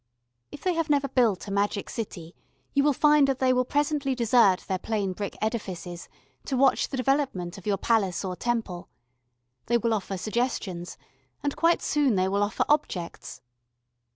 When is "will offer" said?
9.77-10.17, 12.27-12.65